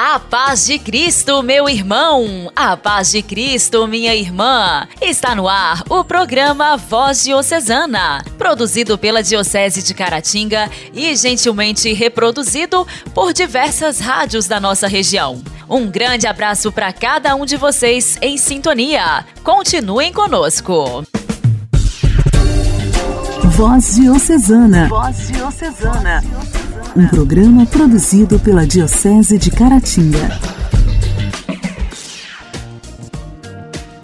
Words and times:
A 0.00 0.20
paz 0.20 0.64
de 0.64 0.78
Cristo, 0.78 1.42
meu 1.42 1.68
irmão! 1.68 2.52
A 2.54 2.76
paz 2.76 3.10
de 3.10 3.20
Cristo, 3.20 3.84
minha 3.88 4.14
irmã! 4.14 4.86
Está 5.00 5.34
no 5.34 5.48
ar 5.48 5.82
o 5.90 6.04
programa 6.04 6.76
Voz 6.76 7.24
Diocesana, 7.24 8.24
produzido 8.38 8.96
pela 8.96 9.24
Diocese 9.24 9.82
de 9.82 9.92
Caratinga 9.94 10.70
e 10.94 11.16
gentilmente 11.16 11.92
reproduzido 11.92 12.86
por 13.12 13.32
diversas 13.32 13.98
rádios 13.98 14.46
da 14.46 14.60
nossa 14.60 14.86
região. 14.86 15.42
Um 15.68 15.90
grande 15.90 16.28
abraço 16.28 16.70
para 16.70 16.92
cada 16.92 17.34
um 17.34 17.44
de 17.44 17.56
vocês 17.56 18.18
em 18.22 18.38
sintonia. 18.38 19.26
Continuem 19.42 20.12
conosco. 20.12 21.02
Voz 23.58 23.96
Diocesana. 23.96 24.86
Voz 24.86 25.32
Diocesana 25.32 26.22
um 26.94 27.08
programa 27.08 27.66
produzido 27.66 28.38
pela 28.38 28.64
Diocese 28.64 29.36
de 29.36 29.50
Caratinga. 29.50 30.38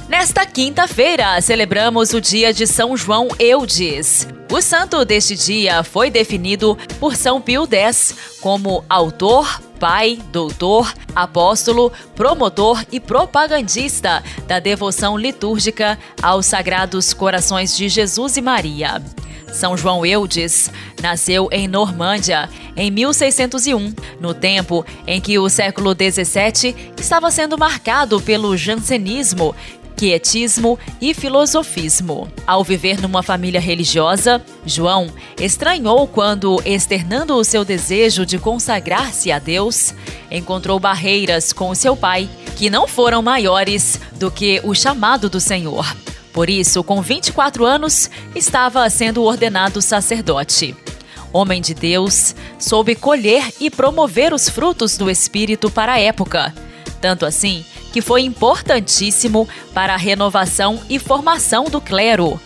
Nesta 0.09 0.45
quinta-feira, 0.45 1.41
celebramos 1.41 2.13
o 2.13 2.21
dia 2.21 2.53
de 2.53 2.67
São 2.67 2.97
João 2.97 3.29
Eudes. 3.39 4.27
O 4.51 4.61
santo 4.61 5.05
deste 5.05 5.37
dia 5.37 5.85
foi 5.85 6.11
definido 6.11 6.77
por 6.99 7.15
São 7.15 7.41
Pio 7.41 7.65
X 7.71 8.13
como 8.41 8.85
autor, 8.89 9.63
pai, 9.79 10.19
doutor, 10.33 10.93
apóstolo, 11.15 11.93
promotor 12.17 12.85
e 12.91 12.99
propagandista 12.99 14.21
da 14.49 14.59
devoção 14.59 15.17
litúrgica 15.17 15.97
aos 16.21 16.45
sagrados 16.45 17.15
corações 17.15 17.77
de 17.77 17.89
Jesus 17.89 18.37
e 18.37 18.43
Maria. 18.43 19.01
São 19.55 19.77
João 19.77 20.05
Eudes 20.05 20.69
nasceu 21.01 21.49
em 21.53 21.69
Normândia 21.69 22.51
em 22.77 22.91
1601, 22.91 23.95
no 24.21 24.35
tempo 24.35 24.85
em 25.07 25.21
que 25.21 25.39
o 25.39 25.49
século 25.49 25.93
XVII 25.93 26.75
estava 26.99 27.31
sendo 27.31 27.57
marcado 27.57 28.21
pelo 28.21 28.57
jansenismo 28.57 29.55
quietismo 29.97 30.77
e 31.01 31.15
filosofismo. 31.15 32.29
Ao 32.45 32.65
viver 32.65 33.01
numa 33.01 33.23
família 33.23 33.61
religiosa, 33.61 34.43
João 34.67 35.07
estranhou 35.41 36.09
quando, 36.09 36.61
externando 36.65 37.37
o 37.37 37.45
seu 37.45 37.65
desejo 37.65 38.27
de 38.27 38.37
consagrar-se 38.37 39.31
a 39.31 39.39
Deus, 39.39 39.95
encontrou 40.33 40.81
barreiras 40.81 41.53
com 41.53 41.73
seu 41.77 41.97
pai 41.97 42.29
que 42.57 42.69
não 42.69 42.89
foram 42.89 43.23
maiores 43.23 44.01
do 44.15 44.33
que 44.33 44.61
o 44.65 44.75
chamado 44.75 45.31
do 45.31 45.39
Senhor. 45.39 45.87
Por 46.35 46.51
isso, 46.51 46.83
com 46.83 47.01
24 47.01 47.65
anos, 47.65 48.11
estava 48.35 48.91
sendo 48.91 49.23
ordenado 49.23 49.81
sacerdote. 49.81 50.77
Homem 51.33 51.63
de 51.63 51.73
Deus, 51.73 52.35
soube 52.59 52.97
colher 52.97 53.55
e 53.61 53.71
promover 53.71 54.35
os 54.35 54.49
frutos 54.49 54.99
do 54.99 55.09
Espírito 55.09 55.71
para 55.71 55.93
a 55.93 56.01
época. 56.01 56.53
Tanto 57.01 57.25
assim 57.25 57.65
que 57.93 58.01
foi 58.01 58.23
importantíssimo 58.23 59.49
para 59.73 59.95
a 59.95 59.97
renovação 59.97 60.81
e 60.91 60.99
formação 60.99 61.67
do 61.67 61.81
clero 61.81 62.41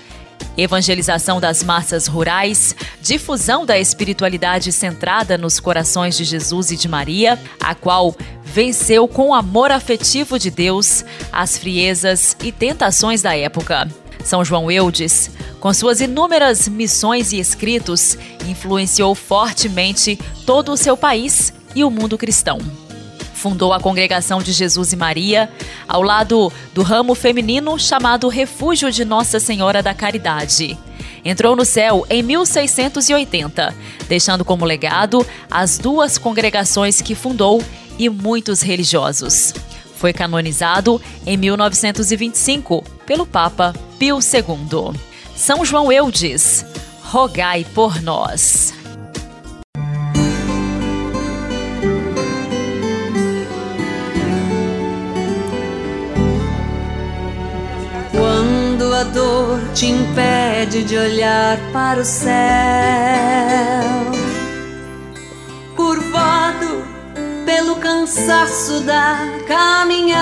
evangelização 0.56 1.40
das 1.40 1.62
massas 1.62 2.06
rurais, 2.06 2.74
difusão 3.00 3.64
da 3.64 3.78
espiritualidade 3.78 4.72
centrada 4.72 5.38
nos 5.38 5.60
corações 5.60 6.16
de 6.16 6.24
Jesus 6.24 6.70
e 6.70 6.76
de 6.76 6.88
Maria, 6.88 7.38
a 7.60 7.74
qual 7.74 8.14
venceu 8.44 9.06
com 9.06 9.28
o 9.28 9.34
amor 9.34 9.70
afetivo 9.70 10.38
de 10.38 10.50
Deus 10.50 11.04
as 11.32 11.56
friezas 11.56 12.36
e 12.42 12.50
tentações 12.50 13.22
da 13.22 13.36
época. 13.36 13.88
São 14.24 14.44
João 14.44 14.70
Eudes, 14.70 15.30
com 15.60 15.72
suas 15.72 16.00
inúmeras 16.00 16.68
missões 16.68 17.32
e 17.32 17.38
escritos, 17.38 18.18
influenciou 18.46 19.14
fortemente 19.14 20.18
todo 20.44 20.72
o 20.72 20.76
seu 20.76 20.96
país 20.96 21.52
e 21.74 21.84
o 21.84 21.90
mundo 21.90 22.18
cristão 22.18 22.58
fundou 23.38 23.72
a 23.72 23.80
Congregação 23.80 24.42
de 24.42 24.52
Jesus 24.52 24.92
e 24.92 24.96
Maria, 24.96 25.48
ao 25.86 26.02
lado 26.02 26.52
do 26.74 26.82
ramo 26.82 27.14
feminino 27.14 27.78
chamado 27.78 28.28
Refúgio 28.28 28.90
de 28.90 29.04
Nossa 29.04 29.38
Senhora 29.38 29.80
da 29.82 29.94
Caridade. 29.94 30.76
Entrou 31.24 31.54
no 31.54 31.64
céu 31.64 32.04
em 32.10 32.22
1680, 32.22 33.74
deixando 34.08 34.44
como 34.44 34.64
legado 34.64 35.24
as 35.50 35.78
duas 35.78 36.18
congregações 36.18 37.00
que 37.00 37.14
fundou 37.14 37.62
e 37.98 38.08
muitos 38.08 38.60
religiosos. 38.60 39.54
Foi 39.96 40.12
canonizado 40.12 41.00
em 41.24 41.36
1925 41.36 42.84
pelo 43.06 43.24
Papa 43.24 43.72
Pio 43.98 44.18
II. 44.18 44.98
São 45.34 45.64
João 45.64 45.92
Eudes, 45.92 46.64
rogai 47.02 47.64
por 47.74 48.02
nós. 48.02 48.77
A 58.98 59.04
dor 59.04 59.60
te 59.74 59.86
impede 59.86 60.82
de 60.82 60.98
olhar 60.98 61.56
para 61.72 62.00
o 62.00 62.04
céu. 62.04 62.32
Curvado 65.76 66.82
pelo 67.46 67.76
cansaço 67.76 68.80
da 68.80 69.18
caminhada, 69.46 70.18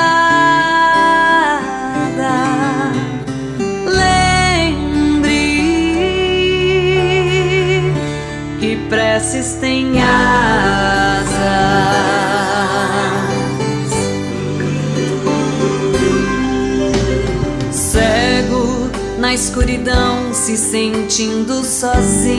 lembre 3.87 5.23
que 8.61 8.77
preces 8.91 9.55
têm 9.55 10.03
asas. 10.03 11.27
Na 19.27 19.35
escuridão 19.35 20.33
se 20.33 20.57
sentindo 20.57 21.65
sozinho, 21.65 22.31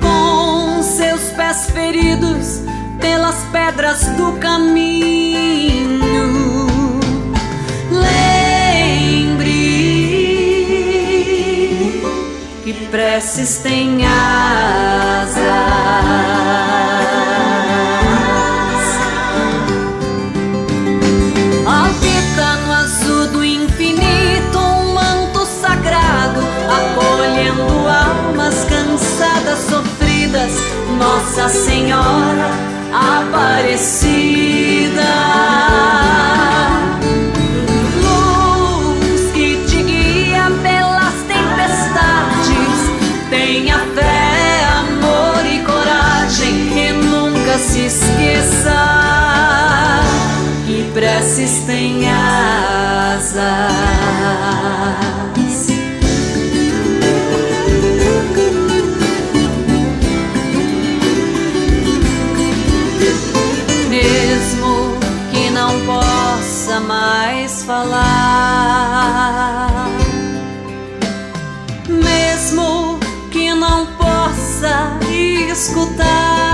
com 0.00 0.80
seus 0.80 1.32
pés 1.32 1.68
feridos 1.72 2.60
pelas 3.00 3.34
pedras 3.50 4.06
do 4.16 4.34
caminho. 4.34 5.90
Lembre 7.90 9.50
que 12.62 12.72
preces 12.88 13.58
têm 13.64 14.06
asas. 14.06 15.93
Possa 74.64 74.98
escutar. 75.52 76.53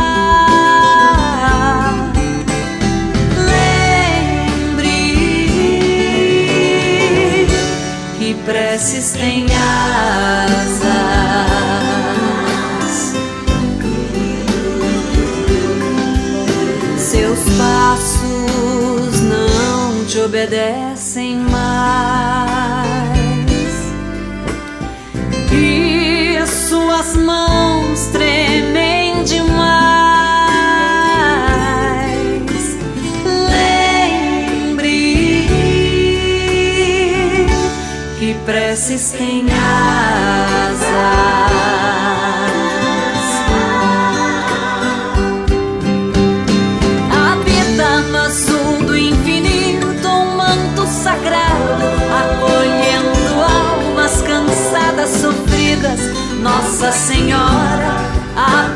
Nossa 56.81 56.93
Senhora 56.93 57.93
Aparecida. 58.35 58.70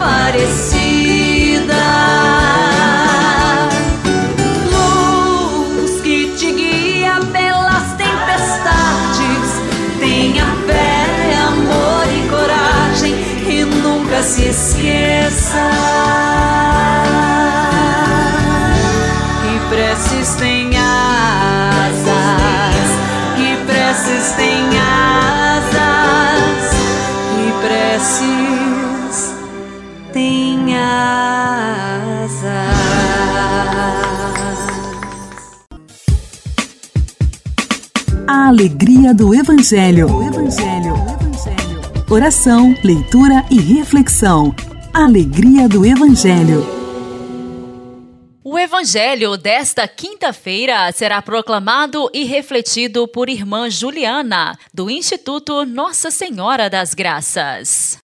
Alegria 38.65 39.13
do 39.13 39.35
Evangelho. 39.35 40.07
Evangelho. 40.23 40.95
Oração, 42.11 42.75
leitura 42.83 43.45
e 43.51 43.61
reflexão. 43.61 44.55
Alegria 44.91 45.69
do 45.69 45.85
Evangelho. 45.85 46.65
O 48.43 48.59
Evangelho 48.59 49.37
desta 49.37 49.87
quinta-feira 49.87 50.91
será 50.93 51.21
proclamado 51.21 52.09
e 52.15 52.25
refletido 52.25 53.07
por 53.07 53.29
irmã 53.29 53.69
Juliana, 53.69 54.57
do 54.73 54.89
Instituto 54.89 55.67
Nossa 55.67 56.11
Senhora 56.11 56.71
das 56.71 56.95
Graças. 56.95 58.04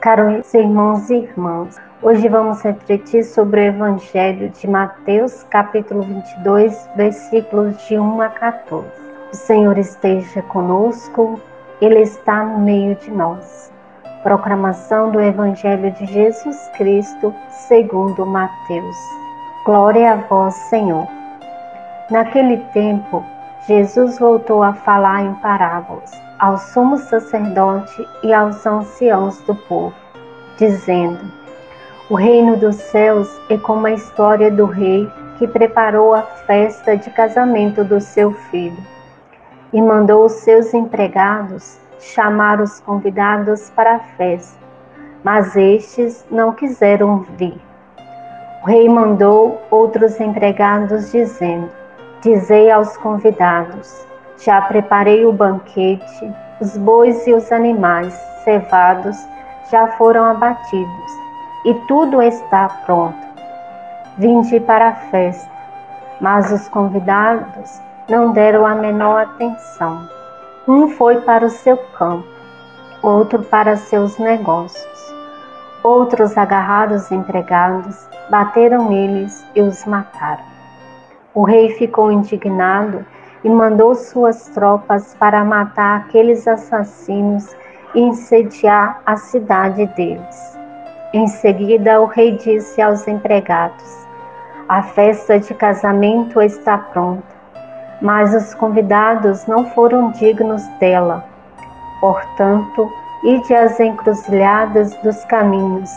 Caros 0.00 0.54
irmãos 0.54 1.10
e 1.10 1.16
irmãs, 1.16 1.76
hoje 2.00 2.28
vamos 2.28 2.62
refletir 2.62 3.24
sobre 3.24 3.62
o 3.62 3.64
Evangelho 3.64 4.48
de 4.50 4.68
Mateus, 4.68 5.42
capítulo 5.50 6.02
22, 6.02 6.88
versículos 6.94 7.76
de 7.88 7.98
1 7.98 8.22
a 8.22 8.28
14. 8.28 8.86
O 9.32 9.34
Senhor 9.34 9.76
esteja 9.76 10.40
conosco, 10.42 11.40
Ele 11.80 12.02
está 12.02 12.44
no 12.44 12.60
meio 12.60 12.94
de 12.94 13.10
nós. 13.10 13.72
Proclamação 14.22 15.10
do 15.10 15.20
Evangelho 15.20 15.90
de 15.90 16.06
Jesus 16.06 16.56
Cristo, 16.76 17.34
segundo 17.50 18.24
Mateus. 18.24 18.96
Glória 19.64 20.12
a 20.12 20.16
vós, 20.28 20.54
Senhor. 20.70 21.08
Naquele 22.08 22.58
tempo, 22.72 23.24
Jesus 23.66 24.16
voltou 24.20 24.62
a 24.62 24.72
falar 24.74 25.24
em 25.24 25.34
parábolas 25.34 26.27
ao 26.38 26.56
sumo 26.56 26.96
sacerdote 26.98 28.06
e 28.22 28.32
aos 28.32 28.64
anciãos 28.66 29.40
do 29.42 29.54
povo, 29.54 29.94
dizendo: 30.56 31.20
O 32.08 32.14
reino 32.14 32.56
dos 32.56 32.76
céus 32.76 33.28
é 33.48 33.58
como 33.58 33.86
a 33.86 33.92
história 33.92 34.50
do 34.50 34.64
rei 34.64 35.10
que 35.38 35.46
preparou 35.46 36.14
a 36.14 36.22
festa 36.22 36.96
de 36.96 37.10
casamento 37.10 37.84
do 37.84 38.00
seu 38.00 38.32
filho 38.32 38.78
e 39.72 39.80
mandou 39.82 40.24
os 40.24 40.32
seus 40.32 40.72
empregados 40.72 41.78
chamar 42.00 42.60
os 42.60 42.80
convidados 42.80 43.70
para 43.70 43.96
a 43.96 43.98
festa, 43.98 44.58
mas 45.24 45.56
estes 45.56 46.24
não 46.30 46.52
quiseram 46.52 47.20
vir. 47.36 47.60
O 48.62 48.66
rei 48.66 48.88
mandou 48.88 49.60
outros 49.70 50.20
empregados, 50.20 51.12
dizendo: 51.12 51.70
Dizei 52.20 52.70
aos 52.70 52.96
convidados: 52.96 54.06
já 54.38 54.62
preparei 54.62 55.26
o 55.26 55.32
banquete, 55.32 56.32
os 56.60 56.76
bois 56.76 57.26
e 57.26 57.34
os 57.34 57.50
animais 57.52 58.12
cevados 58.44 59.16
já 59.70 59.88
foram 59.92 60.24
abatidos, 60.24 61.12
e 61.64 61.74
tudo 61.86 62.22
está 62.22 62.68
pronto. 62.86 63.26
Vinde 64.16 64.58
para 64.60 64.88
a 64.88 64.94
festa, 64.94 65.50
mas 66.20 66.50
os 66.50 66.68
convidados 66.68 67.80
não 68.08 68.32
deram 68.32 68.66
a 68.66 68.74
menor 68.74 69.22
atenção. 69.22 70.08
Um 70.66 70.88
foi 70.88 71.20
para 71.20 71.46
o 71.46 71.50
seu 71.50 71.76
campo, 71.98 72.26
outro 73.02 73.42
para 73.44 73.76
seus 73.76 74.18
negócios. 74.18 75.14
Outros 75.82 76.36
agarraram 76.36 76.96
os 76.96 77.10
empregados, 77.12 78.08
bateram 78.28 78.88
neles 78.88 79.46
e 79.54 79.62
os 79.62 79.84
mataram. 79.84 80.42
O 81.34 81.44
rei 81.44 81.70
ficou 81.70 82.10
indignado 82.10 83.06
e 83.44 83.48
mandou 83.48 83.94
suas 83.94 84.48
tropas 84.48 85.14
para 85.14 85.44
matar 85.44 86.00
aqueles 86.00 86.46
assassinos 86.46 87.56
e 87.94 88.00
incendiar 88.00 89.00
a 89.06 89.16
cidade 89.16 89.86
deles. 89.94 90.58
Em 91.12 91.26
seguida, 91.26 92.00
o 92.00 92.06
rei 92.06 92.36
disse 92.36 92.82
aos 92.82 93.06
empregados: 93.08 94.06
A 94.68 94.82
festa 94.82 95.38
de 95.38 95.54
casamento 95.54 96.42
está 96.42 96.76
pronta, 96.76 97.34
mas 98.02 98.34
os 98.34 98.54
convidados 98.54 99.46
não 99.46 99.64
foram 99.70 100.10
dignos 100.12 100.66
dela. 100.78 101.24
Portanto, 102.00 102.90
ide 103.24 103.54
às 103.54 103.80
encruzilhadas 103.80 104.94
dos 104.96 105.24
caminhos 105.24 105.90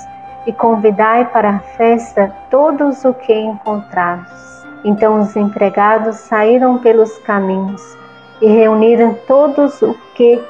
e 0.48 0.53
convidai 0.53 1.25
para 1.25 1.50
a 1.50 1.60
festa 1.60 2.33
todos 2.50 3.05
o 3.05 3.13
que 3.13 3.33
encontrares. 3.33 4.50
Então 4.83 5.19
os 5.19 5.35
empregados 5.35 6.17
saíram 6.17 6.79
pelos 6.79 7.17
caminhos 7.19 7.97
e 8.41 8.47
reuniram 8.47 9.15
todos 9.27 9.81
o 9.81 9.95
que 10.15 10.41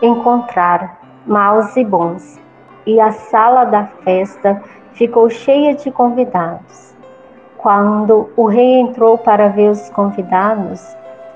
encontraram, 0.00 0.88
maus 1.26 1.76
e 1.76 1.84
bons. 1.84 2.40
E 2.86 3.00
a 3.00 3.10
sala 3.10 3.64
da 3.64 3.84
festa 4.04 4.62
ficou 4.92 5.28
cheia 5.28 5.74
de 5.74 5.90
convidados. 5.90 6.94
Quando 7.58 8.30
o 8.36 8.46
rei 8.46 8.80
entrou 8.80 9.16
para 9.18 9.48
ver 9.48 9.70
os 9.70 9.88
convidados, 9.90 10.80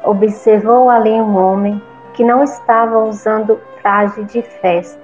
observou 0.04 0.90
ali 0.90 1.12
um 1.12 1.37
homem 1.37 1.83
que 2.12 2.23
não 2.23 2.45
estava 2.45 2.99
usando 2.99 3.59
traje 3.83 4.23
de 4.25 4.42
festa 4.42 5.00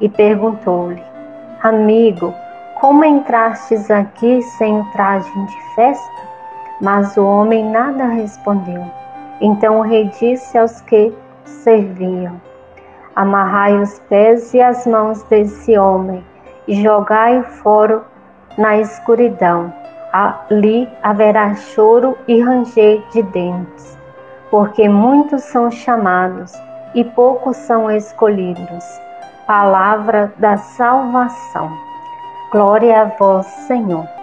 e 0.00 0.08
perguntou-lhe: 0.08 1.02
Amigo, 1.62 2.34
como 2.80 3.04
entrastes 3.04 3.90
aqui 3.90 4.42
sem 4.42 4.78
o 4.78 4.84
traje 4.92 5.30
de 5.46 5.74
festa? 5.74 6.27
Mas 6.80 7.16
o 7.16 7.24
homem 7.24 7.68
nada 7.70 8.04
respondeu. 8.04 8.84
Então 9.40 9.80
o 9.80 9.82
rei 9.82 10.08
disse 10.20 10.56
aos 10.56 10.80
que 10.82 11.12
serviam: 11.44 12.40
Amarrai 13.16 13.76
os 13.80 13.98
pés 14.08 14.54
e 14.54 14.60
as 14.60 14.86
mãos 14.86 15.22
desse 15.24 15.76
homem 15.76 16.24
e 16.66 16.82
jogai-o 16.82 17.42
fora 17.44 18.02
na 18.56 18.78
escuridão. 18.78 19.72
Ali 20.12 20.88
haverá 21.02 21.54
choro 21.54 22.16
e 22.26 22.40
ranger 22.40 23.02
de 23.12 23.22
dentes, 23.24 23.98
porque 24.50 24.88
muitos 24.88 25.42
são 25.42 25.70
chamados 25.70 26.52
e 26.94 27.04
poucos 27.04 27.56
são 27.56 27.90
escolhidos. 27.90 28.84
Palavra 29.46 30.32
da 30.38 30.56
salvação. 30.56 31.70
Glória 32.50 33.02
a 33.02 33.04
vós, 33.04 33.46
Senhor. 33.66 34.17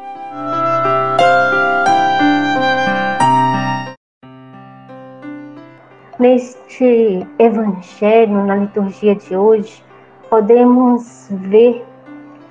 Neste 6.17 7.27
evangelho, 7.37 8.45
na 8.45 8.55
liturgia 8.55 9.15
de 9.15 9.35
hoje, 9.35 9.83
podemos 10.29 11.27
ver 11.29 11.85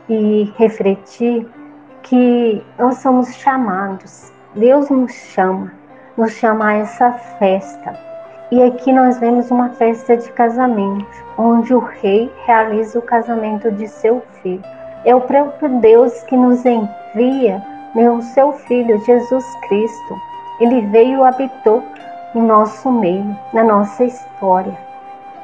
e 0.07 0.53
refletir 0.59 1.49
que 2.03 2.63
nós 2.79 2.99
somos 2.99 3.35
chamados, 3.37 4.31
Deus 4.55 4.91
nos 4.91 5.13
chama, 5.13 5.73
nos 6.15 6.33
chama 6.33 6.69
a 6.69 6.75
essa 6.75 7.11
festa. 7.39 7.99
E 8.53 8.63
aqui 8.63 8.93
nós 8.93 9.19
vemos 9.19 9.51
uma 9.51 9.71
festa 9.71 10.15
de 10.15 10.31
casamento, 10.33 11.25
onde 11.39 11.73
o 11.73 11.79
rei 11.79 12.31
realiza 12.45 12.99
o 12.99 13.03
casamento 13.03 13.73
de 13.73 13.89
seu 13.89 14.23
filho. 14.43 14.63
É 15.07 15.15
o 15.15 15.23
próprio 15.23 15.81
Deus 15.81 16.23
que 16.25 16.37
nos 16.37 16.63
envia 16.67 17.65
né, 17.95 18.11
o 18.11 18.21
seu 18.21 18.53
filho, 18.53 19.03
Jesus 19.07 19.45
Cristo. 19.67 20.21
Ele 20.61 20.83
veio 20.89 21.21
e 21.21 21.25
habitou 21.25 21.83
em 22.35 22.43
nosso 22.43 22.91
meio, 22.91 23.37
na 23.53 23.63
nossa 23.63 24.05
história. 24.05 24.77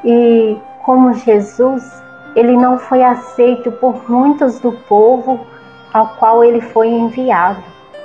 E 0.05 0.59
como 0.83 1.13
Jesus, 1.13 2.03
ele 2.35 2.57
não 2.57 2.79
foi 2.79 3.03
aceito 3.03 3.71
por 3.73 4.09
muitos 4.11 4.61
do 4.61 4.73
povo 4.89 5.41
ao 5.93 6.09
qual 6.17 6.45
ele 6.45 6.61
foi 6.61 6.89
enviado, 6.89 7.63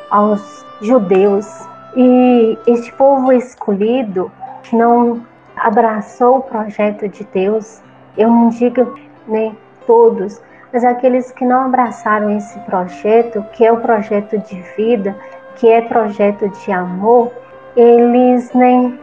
aos 0.10 0.66
judeus. 0.82 1.48
E 1.96 2.58
este 2.68 2.92
povo 2.94 3.32
escolhido 3.32 4.32
não 4.74 5.22
abraçou 5.56 6.38
o 6.38 6.42
projeto 6.42 7.08
de 7.08 7.24
Deus, 7.34 7.82
eu 8.18 8.30
não 8.30 8.50
digo 8.50 8.94
nem 9.28 9.52
né, 9.52 9.56
todos, 9.88 10.42
mas 10.74 10.84
aqueles 10.84 11.32
que 11.32 11.46
não 11.46 11.66
abraçaram 11.66 12.36
esse 12.38 12.60
projeto, 12.62 13.44
que 13.54 13.66
é 13.66 13.72
o 13.72 13.80
projeto 13.80 14.38
de 14.38 14.62
vida, 14.76 15.16
que 15.56 15.70
é 15.70 15.82
projeto 15.82 16.50
de 16.50 16.72
amor, 16.72 17.32
eles 17.76 18.54
nem 18.54 18.98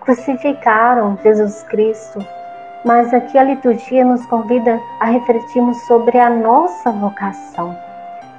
crucificaram 0.00 1.18
Jesus 1.22 1.62
Cristo, 1.64 2.18
mas 2.84 3.14
aqui 3.14 3.38
a 3.38 3.44
liturgia 3.44 4.04
nos 4.04 4.24
convida 4.26 4.78
a 5.00 5.06
refletirmos 5.06 5.78
sobre 5.86 6.18
a 6.18 6.28
nossa 6.28 6.92
vocação. 6.92 7.74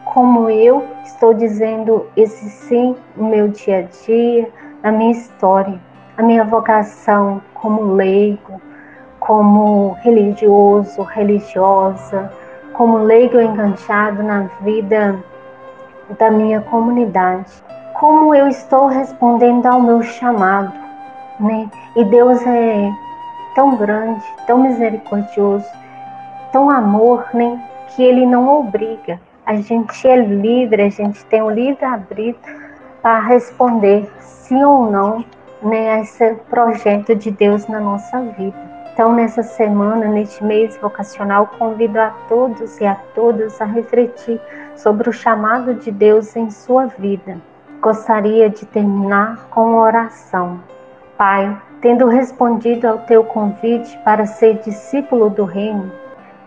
Como 0.05 0.49
eu 0.51 0.85
estou 1.03 1.33
dizendo 1.33 2.05
esse 2.15 2.47
sim 2.49 2.95
no 3.17 3.27
meu 3.27 3.47
dia 3.47 3.79
a 3.79 4.05
dia, 4.05 4.47
na 4.83 4.91
minha 4.91 5.11
história, 5.13 5.79
a 6.15 6.21
minha 6.21 6.43
vocação 6.43 7.41
como 7.55 7.95
leigo, 7.95 8.61
como 9.19 9.97
religioso, 10.03 11.01
religiosa, 11.01 12.31
como 12.73 12.99
leigo 12.99 13.41
enganchado 13.41 14.21
na 14.21 14.43
vida 14.61 15.17
da 16.19 16.29
minha 16.29 16.61
comunidade. 16.61 17.64
Como 17.99 18.35
eu 18.35 18.49
estou 18.49 18.87
respondendo 18.87 19.65
ao 19.65 19.81
meu 19.81 20.03
chamado, 20.03 20.73
né? 21.39 21.71
E 21.95 22.03
Deus 22.03 22.45
é 22.45 22.91
tão 23.55 23.77
grande, 23.77 24.21
tão 24.45 24.63
misericordioso, 24.63 25.65
tão 26.51 26.69
amor, 26.69 27.25
né? 27.33 27.57
Que 27.87 28.03
Ele 28.03 28.25
não 28.25 28.49
obriga. 28.49 29.17
A 29.45 29.55
gente 29.55 30.05
é 30.05 30.17
livre, 30.17 30.81
a 30.81 30.89
gente 30.89 31.23
tem 31.27 31.41
o 31.41 31.49
livre 31.49 31.85
arbítrio 31.85 32.59
para 33.01 33.21
responder 33.21 34.11
sim 34.19 34.61
ou 34.61 34.91
não, 34.91 35.23
né? 35.61 35.91
A 35.91 35.99
esse 36.01 36.35
projeto 36.49 37.15
de 37.15 37.31
Deus 37.31 37.65
na 37.67 37.79
nossa 37.79 38.19
vida. 38.19 38.57
Então, 38.91 39.13
nessa 39.13 39.41
semana, 39.41 40.05
neste 40.05 40.43
mês 40.43 40.75
vocacional, 40.81 41.47
convido 41.57 41.97
a 41.97 42.09
todos 42.27 42.77
e 42.81 42.85
a 42.85 42.95
todas 43.15 43.61
a 43.61 43.65
refletir 43.65 44.41
sobre 44.75 45.09
o 45.09 45.13
chamado 45.13 45.75
de 45.75 45.91
Deus 45.91 46.35
em 46.35 46.49
sua 46.49 46.87
vida. 46.87 47.37
Gostaria 47.85 48.49
de 48.49 48.65
terminar 48.65 49.47
com 49.51 49.61
uma 49.61 49.83
oração. 49.83 50.59
Pai, 51.19 51.55
tendo 51.81 52.07
respondido 52.07 52.87
ao 52.87 52.97
teu 52.97 53.23
convite 53.23 53.95
para 53.99 54.25
ser 54.25 54.55
discípulo 54.63 55.29
do 55.29 55.45
Reino, 55.45 55.91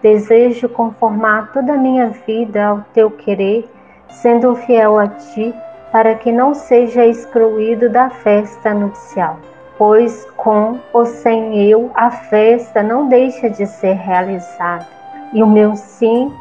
desejo 0.03 0.69
conformar 0.69 1.53
toda 1.53 1.75
a 1.75 1.77
minha 1.77 2.09
vida 2.27 2.67
ao 2.67 2.81
teu 2.93 3.09
querer, 3.09 3.71
sendo 4.09 4.57
fiel 4.57 4.99
a 4.99 5.07
ti, 5.07 5.55
para 5.93 6.17
que 6.17 6.33
não 6.33 6.55
seja 6.55 7.07
excluído 7.07 7.89
da 7.89 8.11
festa 8.11 8.75
nupcial 8.75 9.39
pois 9.79 10.27
com 10.37 10.77
ou 10.93 11.07
sem 11.07 11.71
eu 11.71 11.89
a 11.95 12.11
festa 12.11 12.83
não 12.83 13.09
deixa 13.09 13.49
de 13.49 13.65
ser 13.65 13.93
realizada. 13.93 14.89
E 15.33 15.41
o 15.41 15.47
meu 15.47 15.77
sim 15.77 16.33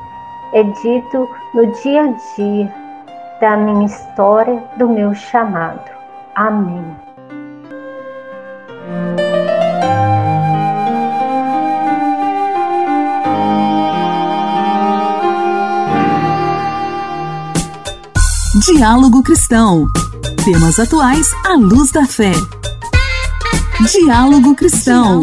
é 0.54 0.64
dito 0.64 1.30
no 1.54 1.68
dia 1.84 2.02
a 2.02 2.36
dia 2.36 2.87
da 3.40 3.56
minha 3.56 3.86
história, 3.86 4.64
do 4.78 4.90
meu 4.90 5.14
chamado. 5.14 5.80
Amém. 6.36 6.84
Diálogo 18.66 19.24
Cristão. 19.24 19.88
Temas 20.44 20.80
atuais 20.80 21.28
à 21.46 21.54
luz 21.54 21.92
da 21.92 22.06
fé. 22.06 22.32
Diálogo 23.92 24.56
Cristão. 24.56 25.22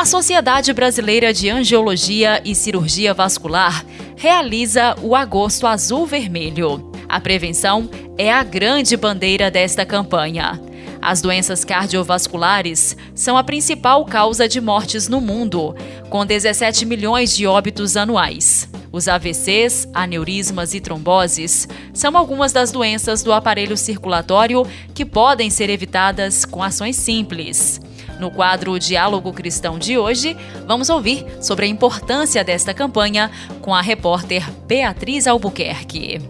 A 0.00 0.06
Sociedade 0.06 0.72
Brasileira 0.72 1.30
de 1.30 1.50
Angiologia 1.50 2.40
e 2.42 2.54
Cirurgia 2.54 3.12
Vascular 3.12 3.84
realiza 4.16 4.96
o 5.02 5.14
Agosto 5.14 5.66
Azul 5.66 6.06
Vermelho. 6.06 6.90
A 7.06 7.20
prevenção 7.20 7.86
é 8.16 8.32
a 8.32 8.42
grande 8.42 8.96
bandeira 8.96 9.50
desta 9.50 9.84
campanha. 9.84 10.58
As 11.02 11.20
doenças 11.20 11.66
cardiovasculares 11.66 12.96
são 13.14 13.36
a 13.36 13.44
principal 13.44 14.06
causa 14.06 14.48
de 14.48 14.58
mortes 14.58 15.06
no 15.06 15.20
mundo, 15.20 15.76
com 16.08 16.24
17 16.24 16.86
milhões 16.86 17.36
de 17.36 17.46
óbitos 17.46 17.94
anuais. 17.94 18.70
Os 18.90 19.06
AVCs, 19.06 19.86
aneurismas 19.92 20.72
e 20.72 20.80
tromboses 20.80 21.68
são 21.92 22.16
algumas 22.16 22.54
das 22.54 22.72
doenças 22.72 23.22
do 23.22 23.34
aparelho 23.34 23.76
circulatório 23.76 24.66
que 24.94 25.04
podem 25.04 25.50
ser 25.50 25.68
evitadas 25.68 26.46
com 26.46 26.62
ações 26.62 26.96
simples. 26.96 27.78
No 28.20 28.30
quadro 28.30 28.78
Diálogo 28.78 29.32
Cristão 29.32 29.78
de 29.78 29.96
hoje, 29.96 30.36
vamos 30.66 30.90
ouvir 30.90 31.24
sobre 31.40 31.64
a 31.64 31.68
importância 31.68 32.44
desta 32.44 32.74
campanha 32.74 33.30
com 33.62 33.74
a 33.74 33.80
repórter 33.80 34.46
Beatriz 34.66 35.26
Albuquerque. 35.26 36.20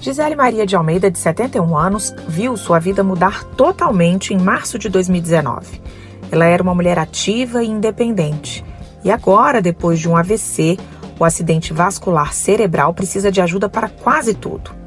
Gisele 0.00 0.34
Maria 0.34 0.66
de 0.66 0.74
Almeida, 0.74 1.08
de 1.08 1.16
71 1.16 1.76
anos, 1.76 2.12
viu 2.26 2.56
sua 2.56 2.80
vida 2.80 3.04
mudar 3.04 3.44
totalmente 3.56 4.34
em 4.34 4.36
março 4.36 4.80
de 4.80 4.88
2019. 4.88 5.80
Ela 6.28 6.46
era 6.46 6.60
uma 6.60 6.74
mulher 6.74 6.98
ativa 6.98 7.62
e 7.62 7.68
independente. 7.68 8.64
E 9.04 9.10
agora, 9.12 9.62
depois 9.62 10.00
de 10.00 10.08
um 10.08 10.16
AVC, 10.16 10.76
o 11.20 11.24
acidente 11.24 11.72
vascular 11.72 12.34
cerebral 12.34 12.92
precisa 12.92 13.30
de 13.30 13.40
ajuda 13.40 13.68
para 13.68 13.88
quase 13.88 14.34
tudo. 14.34 14.81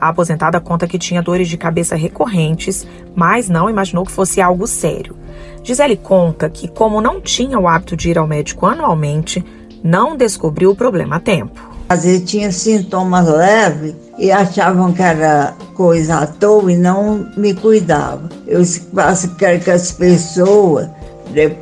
A 0.00 0.08
aposentada 0.08 0.60
conta 0.60 0.86
que 0.86 0.98
tinha 0.98 1.22
dores 1.22 1.48
de 1.48 1.56
cabeça 1.56 1.96
recorrentes, 1.96 2.86
mas 3.14 3.48
não 3.48 3.68
imaginou 3.68 4.04
que 4.04 4.12
fosse 4.12 4.40
algo 4.40 4.66
sério. 4.66 5.16
Gisele 5.62 5.96
conta 5.96 6.48
que, 6.48 6.68
como 6.68 7.00
não 7.00 7.20
tinha 7.20 7.58
o 7.58 7.66
hábito 7.66 7.96
de 7.96 8.10
ir 8.10 8.18
ao 8.18 8.26
médico 8.26 8.66
anualmente, 8.66 9.44
não 9.82 10.16
descobriu 10.16 10.70
o 10.70 10.76
problema 10.76 11.16
a 11.16 11.20
tempo. 11.20 11.68
Às 11.88 12.04
vezes 12.04 12.30
tinha 12.30 12.52
sintomas 12.52 13.26
leves 13.26 13.94
e 14.18 14.30
achavam 14.30 14.92
que 14.92 15.02
era 15.02 15.54
coisa 15.74 16.18
à 16.18 16.26
toa 16.26 16.70
e 16.70 16.76
não 16.76 17.26
me 17.36 17.54
cuidava. 17.54 18.28
Eu 18.46 18.62
quero 19.38 19.60
que 19.60 19.70
as 19.70 19.92
pessoas 19.92 20.88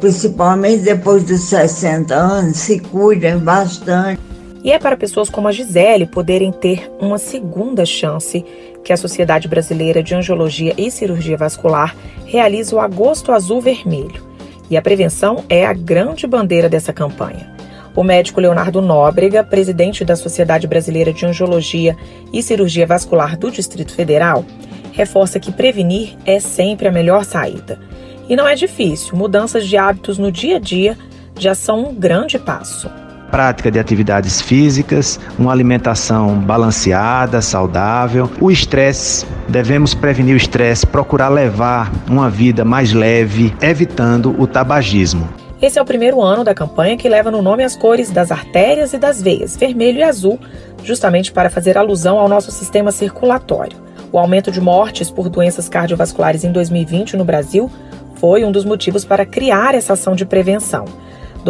principalmente 0.01 0.83
depois 0.83 1.25
dos 1.25 1.43
60 1.43 2.15
anos, 2.15 2.57
se 2.57 2.79
cuidem 2.79 3.39
bastante. 3.39 4.21
E 4.67 4.73
é 4.73 4.81
para 4.81 4.97
pessoas 4.97 5.31
como 5.31 5.47
a 5.47 5.53
Gisele 5.53 6.07
poderem 6.07 6.51
ter 6.51 6.91
uma 6.99 7.19
segunda 7.19 7.87
chance 7.87 8.45
que 8.83 8.93
a 8.93 8.97
Sociedade 8.97 9.47
Brasileira 9.47 10.03
de 10.03 10.13
Angiologia 10.13 10.75
e 10.77 10.91
Cirurgia 10.91 11.37
Vascular 11.37 11.95
realiza 12.25 12.75
o 12.75 12.81
Agosto 12.81 13.31
Azul 13.31 13.61
Vermelho. 13.61 14.27
E 14.69 14.77
a 14.77 14.83
prevenção 14.83 15.45
é 15.49 15.65
a 15.65 15.73
grande 15.73 16.27
bandeira 16.27 16.69
dessa 16.69 16.93
campanha. 16.93 17.55
O 17.95 18.03
médico 18.03 18.41
Leonardo 18.41 18.83
Nóbrega, 18.83 19.45
presidente 19.45 20.05
da 20.05 20.17
Sociedade 20.17 20.67
Brasileira 20.67 21.13
de 21.13 21.25
Angiologia 21.25 21.97
e 22.33 22.43
Cirurgia 22.43 22.89
Vascular 22.89 23.39
do 23.39 23.53
Distrito 23.53 23.95
Federal, 23.95 24.45
reforça 24.91 25.39
que 25.39 25.53
prevenir 25.53 26.17
é 26.27 26.41
sempre 26.41 26.89
a 26.89 26.93
melhor 26.93 27.25
saída. 27.25 27.79
E 28.29 28.35
não 28.35 28.49
é 28.49 28.57
difícil, 28.57 29.17
mudanças 29.17 29.65
de 29.65 29.77
hábitos 29.77 30.19
no 30.19 30.33
dia 30.33 30.57
a 30.57 30.59
dia 30.59 30.99
já 31.39 31.55
são 31.55 31.91
um 31.91 31.95
grande 31.95 32.37
passo. 32.37 33.06
Prática 33.31 33.71
de 33.71 33.79
atividades 33.79 34.41
físicas, 34.41 35.19
uma 35.39 35.53
alimentação 35.53 36.39
balanceada, 36.39 37.43
saudável. 37.43 38.31
O 38.41 38.51
estresse, 38.51 39.27
devemos 39.49 39.95
prevenir 39.95 40.35
o 40.35 40.37
estresse, 40.37 40.87
procurar 40.87 41.29
levar 41.29 41.93
uma 42.09 42.31
vida 42.31 42.65
mais 42.65 42.93
leve, 42.93 43.55
evitando 43.61 44.35
o 44.41 44.47
tabagismo. 44.47 45.29
Esse 45.61 45.79
é 45.79 45.83
o 45.83 45.87
primeiro 45.87 46.21
ano 46.21 46.45
da 46.45 46.55
campanha 46.55 46.97
que 46.97 47.09
leva 47.09 47.31
no 47.31 47.41
nome 47.41 47.65
as 47.65 47.75
cores 47.75 48.11
das 48.11 48.31
artérias 48.31 48.93
e 48.93 48.99
das 48.99 49.23
veias, 49.23 49.57
vermelho 49.57 49.99
e 49.99 50.03
azul, 50.03 50.39
justamente 50.85 51.33
para 51.33 51.49
fazer 51.49 51.79
alusão 51.79 52.19
ao 52.19 52.29
nosso 52.29 52.53
sistema 52.53 52.93
circulatório. 52.93 53.77
O 54.13 54.19
aumento 54.19 54.51
de 54.51 54.61
mortes 54.61 55.11
por 55.11 55.29
doenças 55.29 55.69
cardiovasculares 55.69 56.45
em 56.45 56.53
2020 56.53 57.17
no 57.17 57.25
Brasil 57.25 57.71
foi 58.17 58.45
um 58.45 58.53
dos 58.53 58.65
motivos 58.65 59.05
para 59.05 59.27
criar 59.27 59.75
essa 59.75 59.95
ação 59.95 60.15
de 60.15 60.25
prevenção. 60.25 60.85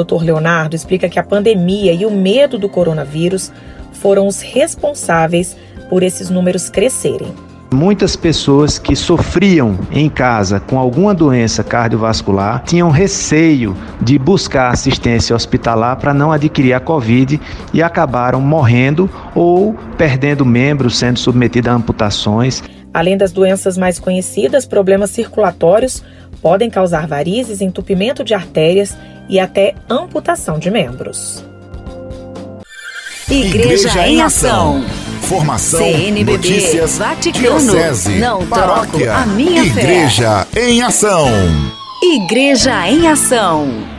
Dr. 0.05 0.23
Leonardo 0.23 0.76
explica 0.76 1.09
que 1.09 1.19
a 1.19 1.25
pandemia 1.25 1.93
e 1.93 2.05
o 2.05 2.11
medo 2.11 2.59
do 2.59 2.69
coronavírus 2.69 3.53
foram 3.93 4.26
os 4.26 4.41
responsáveis 4.41 5.57
por 5.88 6.03
esses 6.03 6.29
números 6.29 6.69
crescerem. 6.69 7.35
Muitas 7.73 8.15
pessoas 8.15 8.79
que 8.79 8.95
sofriam 8.95 9.76
em 9.91 10.09
casa 10.09 10.61
com 10.61 10.79
alguma 10.79 11.12
doença 11.12 11.65
cardiovascular 11.65 12.62
tinham 12.65 12.91
receio 12.91 13.76
de 14.00 14.19
buscar 14.19 14.71
assistência 14.73 15.35
hospitalar 15.35 15.97
para 15.97 16.15
não 16.15 16.31
adquirir 16.31 16.75
a 16.75 16.81
Covid 16.81 17.41
e 17.75 17.83
acabaram 17.83 18.41
morrendo 18.41 19.11
ou 19.35 19.75
perdendo 19.99 20.45
membros, 20.47 20.97
sendo 20.97 21.19
submetidos 21.19 21.69
a 21.71 21.75
amputações. 21.75 22.62
Além 22.95 23.17
das 23.17 23.33
doenças 23.33 23.76
mais 23.76 23.99
conhecidas, 23.99 24.65
problemas 24.65 25.11
circulatórios 25.11 26.03
podem 26.37 26.71
causar 26.71 27.07
varizes, 27.07 27.61
entupimento 27.61 28.23
de 28.23 28.35
artérias 28.35 28.97
e 29.28 29.40
até 29.40 29.75
amputação 29.88 30.59
de 30.59 30.71
membros. 30.71 31.45
Igreja, 33.28 33.88
Igreja 33.88 34.09
em 34.09 34.23
Ação. 34.23 34.85
Formação, 35.23 35.81
CNBB, 35.81 36.33
notícias, 36.33 36.99
Vaticano, 36.99 37.59
diocese, 37.59 38.19
não 38.21 38.47
paróquia, 38.47 39.12
a 39.12 39.26
minha 39.26 39.64
Igreja 39.64 40.47
fé. 40.52 40.69
em 40.71 40.83
Ação. 40.83 41.28
Igreja 42.00 42.88
em 42.88 43.09
Ação. 43.09 43.96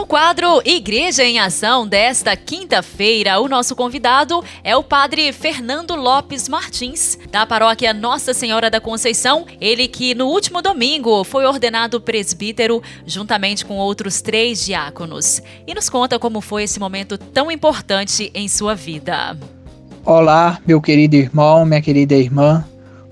No 0.00 0.06
quadro 0.06 0.62
Igreja 0.64 1.22
em 1.24 1.38
Ação 1.38 1.86
desta 1.86 2.34
quinta-feira, 2.34 3.38
o 3.38 3.46
nosso 3.46 3.76
convidado 3.76 4.42
é 4.64 4.74
o 4.74 4.82
padre 4.82 5.30
Fernando 5.30 5.94
Lopes 5.94 6.48
Martins, 6.48 7.18
da 7.30 7.44
paróquia 7.44 7.92
Nossa 7.92 8.32
Senhora 8.32 8.70
da 8.70 8.80
Conceição, 8.80 9.44
ele 9.60 9.86
que 9.86 10.14
no 10.14 10.28
último 10.28 10.62
domingo 10.62 11.22
foi 11.22 11.44
ordenado 11.44 12.00
presbítero 12.00 12.82
juntamente 13.04 13.62
com 13.62 13.76
outros 13.76 14.22
três 14.22 14.64
diáconos. 14.64 15.42
E 15.66 15.74
nos 15.74 15.90
conta 15.90 16.18
como 16.18 16.40
foi 16.40 16.62
esse 16.62 16.80
momento 16.80 17.18
tão 17.18 17.50
importante 17.50 18.30
em 18.34 18.48
sua 18.48 18.74
vida. 18.74 19.36
Olá, 20.02 20.58
meu 20.66 20.80
querido 20.80 21.16
irmão, 21.16 21.66
minha 21.66 21.82
querida 21.82 22.14
irmã. 22.14 22.64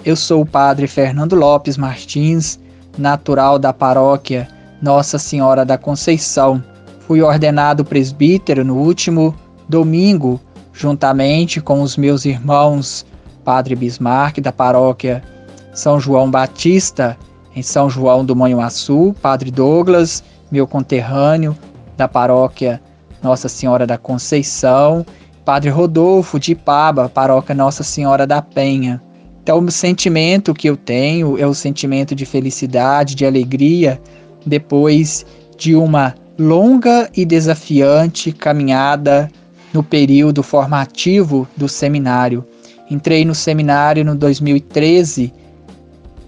Eu 0.06 0.16
sou 0.16 0.40
o 0.40 0.46
padre 0.46 0.88
Fernando 0.88 1.36
Lopes 1.36 1.76
Martins, 1.76 2.58
natural 2.96 3.58
da 3.58 3.74
paróquia 3.74 4.48
Nossa 4.80 5.18
Senhora 5.18 5.66
da 5.66 5.76
Conceição 5.76 6.64
Fui 7.08 7.22
ordenado 7.22 7.86
presbítero 7.86 8.62
no 8.62 8.76
último 8.76 9.34
domingo, 9.66 10.38
juntamente 10.74 11.58
com 11.58 11.80
os 11.80 11.96
meus 11.96 12.26
irmãos 12.26 13.06
Padre 13.42 13.74
Bismarck, 13.74 14.42
da 14.42 14.52
paróquia 14.52 15.24
São 15.72 15.98
João 15.98 16.30
Batista, 16.30 17.16
em 17.56 17.62
São 17.62 17.88
João 17.88 18.26
do 18.26 18.36
Manhuaçu, 18.36 19.16
Padre 19.22 19.50
Douglas, 19.50 20.22
meu 20.50 20.66
conterrâneo, 20.66 21.56
da 21.96 22.06
paróquia 22.06 22.78
Nossa 23.22 23.48
Senhora 23.48 23.86
da 23.86 23.96
Conceição, 23.96 25.06
Padre 25.46 25.70
Rodolfo 25.70 26.38
de 26.38 26.52
Ipaba, 26.52 27.08
paróquia 27.08 27.54
Nossa 27.54 27.82
Senhora 27.82 28.26
da 28.26 28.42
Penha. 28.42 29.02
Então, 29.42 29.60
o 29.60 29.70
sentimento 29.70 30.52
que 30.52 30.68
eu 30.68 30.76
tenho 30.76 31.38
é 31.38 31.46
o 31.46 31.54
sentimento 31.54 32.14
de 32.14 32.26
felicidade, 32.26 33.14
de 33.14 33.24
alegria, 33.24 33.98
depois 34.44 35.24
de 35.56 35.74
uma 35.74 36.14
longa 36.38 37.10
e 37.16 37.24
desafiante 37.24 38.30
caminhada 38.30 39.28
no 39.74 39.82
período 39.82 40.40
formativo 40.40 41.48
do 41.56 41.68
seminário. 41.68 42.46
Entrei 42.88 43.24
no 43.24 43.34
seminário 43.34 44.04
no 44.04 44.14
2013, 44.14 45.32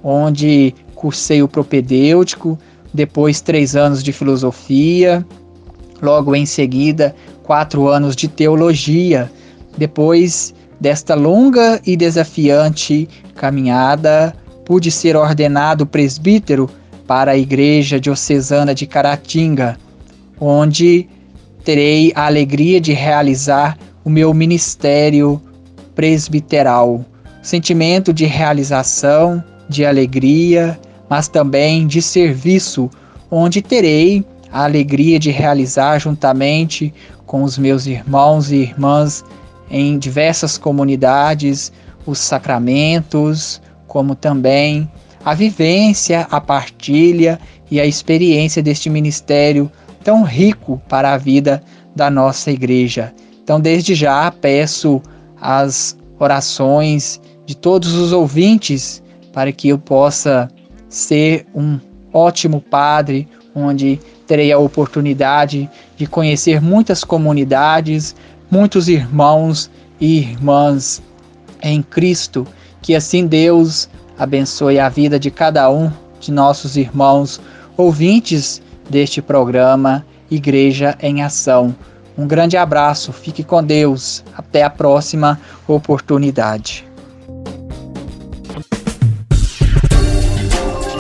onde 0.03 0.75
cursei 0.97 1.43
o 1.43 1.49
propedêutico, 1.49 2.59
depois 2.93 3.41
três 3.41 3.77
anos 3.77 4.03
de 4.03 4.13
filosofia, 4.13 5.25
logo 6.03 6.35
em 6.35 6.45
seguida 6.45 7.15
quatro 7.45 7.87
anos 7.87 8.17
de 8.17 8.27
teologia. 8.27 9.31
Depois 9.79 10.53
desta 10.81 11.15
longa 11.15 11.81
e 11.87 11.97
desafiante 11.97 13.09
caminhada, 13.37 14.35
pude 14.65 14.91
ser 14.91 15.15
ordenado 15.15 15.87
presbítero 15.87 16.69
para 17.07 17.31
a 17.31 17.37
Igreja 17.37 18.01
Diocesana 18.01 18.75
de 18.75 18.87
Caratinga 18.87 19.79
onde 20.41 21.09
terei 21.63 22.13
a 22.15 22.27
alegria 22.27 22.81
de 22.81 22.93
realizar 22.93 23.79
o 24.05 24.11
meu 24.11 24.33
ministério 24.33 25.41
presbiteral. 25.95 27.05
Sentimento 27.43 28.13
de 28.13 28.25
realização, 28.25 29.43
de 29.69 29.85
alegria, 29.85 30.79
mas 31.09 31.29
também 31.29 31.87
de 31.87 32.01
serviço, 32.01 32.91
onde 33.31 33.61
terei 33.61 34.25
a 34.51 34.65
alegria 34.65 35.19
de 35.19 35.31
realizar 35.31 35.99
juntamente 35.99 36.93
com 37.27 37.43
os 37.43 37.59
meus 37.59 37.87
irmãos 37.87 38.51
e 38.51 38.57
irmãs 38.57 39.25
em 39.71 39.99
diversas 39.99 40.59
comunidades 40.59 41.73
os 42.07 42.19
sacramentos, 42.19 43.61
como 43.87 44.15
também 44.15 44.91
a 45.25 45.35
vivência, 45.35 46.27
a 46.31 46.41
partilha 46.41 47.39
e 47.71 47.81
a 47.81 47.87
experiência 47.87 48.63
deste 48.63 48.89
ministério 48.89 49.71
tão 50.03 50.23
rico 50.23 50.81
para 50.89 51.13
a 51.13 51.19
vida 51.19 51.63
da 51.95 52.11
nossa 52.11 52.51
igreja. 52.51 53.13
Então, 53.43 53.61
desde 53.61 53.95
já, 53.95 54.31
peço 54.31 55.03
as 55.41 55.97
orações 56.19 57.21
de 57.47 57.57
todos 57.57 57.95
os 57.95 58.13
ouvintes 58.13 59.03
para 59.33 59.53
que 59.53 59.69
eu 59.69 59.79
possa 59.79 60.49
ser 60.89 61.47
um 61.55 61.79
ótimo 62.13 62.61
padre, 62.61 63.29
onde 63.55 64.01
terei 64.27 64.53
a 64.53 64.59
oportunidade 64.59 65.69
de 65.97 66.07
conhecer 66.07 66.61
muitas 66.61 67.03
comunidades, 67.03 68.15
muitos 68.51 68.89
irmãos 68.89 69.71
e 70.01 70.19
irmãs 70.19 71.03
em 71.63 71.83
Cristo. 71.83 72.47
Que 72.83 72.95
assim 72.95 73.27
Deus 73.27 73.89
abençoe 74.19 74.79
a 74.79 74.89
vida 74.89 75.19
de 75.19 75.31
cada 75.31 75.71
um 75.71 75.91
de 76.21 76.31
nossos 76.31 76.77
irmãos 76.77 77.41
ouvintes 77.77 78.63
deste 78.91 79.23
programa 79.23 80.05
Igreja 80.31 80.97
em 81.01 81.23
Ação. 81.23 81.75
Um 82.19 82.27
grande 82.27 82.57
abraço, 82.57 83.13
fique 83.13 83.43
com 83.43 83.63
Deus. 83.63 84.23
Até 84.37 84.63
a 84.63 84.69
próxima 84.69 85.41
oportunidade. 85.67 86.87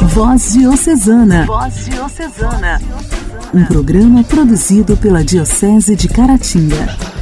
Voz 0.03 0.53
Diocesana. 0.53 1.45
Voz 1.47 1.87
Diocesana. 1.87 2.81
Um 3.53 3.65
programa 3.65 4.25
produzido 4.25 4.97
pela 4.97 5.25
Diocese 5.25 5.95
de 5.95 6.09
Caratinga. 6.09 7.20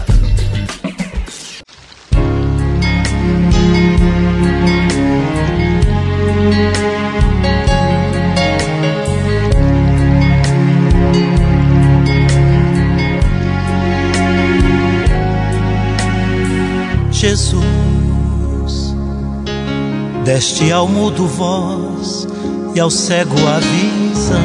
Deste 20.29 20.71
ao 20.71 20.87
mudo 20.87 21.27
voz 21.27 22.29
e 22.75 22.81
ao 22.81 22.91
cego 22.91 23.35
a 23.47 23.59
visão. 23.61 24.39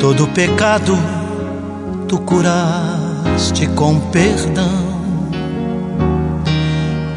Todo 0.00 0.26
pecado 0.26 0.98
tu 2.08 2.18
curaste 2.18 3.68
com 3.76 4.00
perdão. 4.10 4.66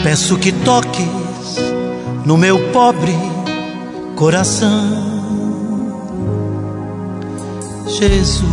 Peço 0.04 0.38
que 0.38 0.52
toques 0.52 1.08
no 2.24 2.38
meu 2.38 2.60
pobre 2.72 3.16
coração. 4.16 5.08
Jesus 7.88 8.44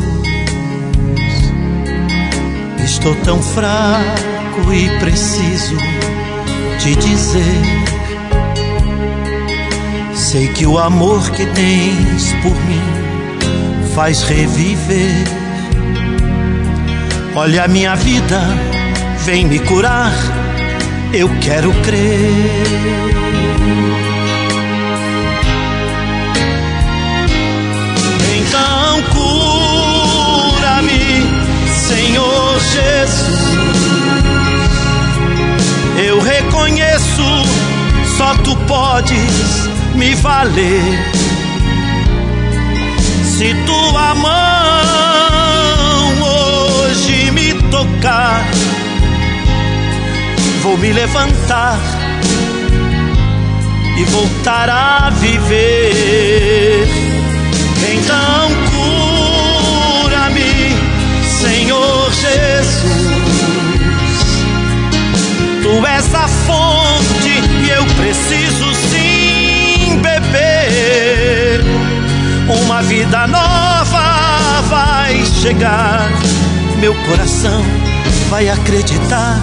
Estou 2.83 3.15
tão 3.17 3.43
fraco 3.43 4.73
e 4.73 4.99
preciso 5.01 5.77
te 6.79 6.95
dizer. 6.97 7.63
Sei 10.15 10.49
que 10.49 10.67
o 10.67 10.79
amor 10.79 11.31
que 11.31 11.47
tens 11.47 12.33
por 12.43 12.55
mim 12.65 12.83
faz 13.95 14.23
reviver. 14.23 15.25
Olha 17.37 17.65
a 17.65 17.69
minha 17.69 17.95
vida, 17.97 18.41
vem 19.25 19.47
me 19.47 19.59
curar, 19.59 20.13
eu 21.13 21.29
quero 21.41 21.73
crer. 21.83 22.85
Eu 36.65 36.71
reconheço, 36.71 37.23
só 38.17 38.35
tu 38.37 38.57
podes 38.67 39.69
me 39.95 40.15
valer. 40.15 40.99
Se 43.23 43.55
tua 43.67 44.15
mão 44.15 44.33
hoje 46.23 47.31
me 47.33 47.53
tocar, 47.71 48.49
vou 50.63 50.79
me 50.79 50.91
levantar 50.91 51.79
e 53.99 54.05
voltar 54.05 54.71
a 54.71 55.11
viver. 55.11 56.89
Então 57.93 58.49
cura-me, 58.71 59.14
Tu 65.75 65.85
és 65.87 66.15
a 66.15 66.29
fonte 66.29 67.31
e 67.65 67.69
eu 67.69 67.85
preciso 67.97 68.73
sim 68.75 69.99
beber. 70.01 71.65
Uma 72.63 72.81
vida 72.83 73.27
nova 73.27 74.63
vai 74.69 75.27
chegar, 75.43 76.09
meu 76.79 76.95
coração 77.09 77.61
vai 78.31 78.49
acreditar. 78.49 79.41